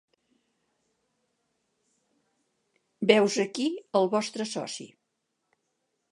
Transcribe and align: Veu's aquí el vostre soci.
Veu's 3.11 3.35
aquí 3.43 3.67
el 3.99 4.09
vostre 4.17 4.47
soci. 4.53 4.89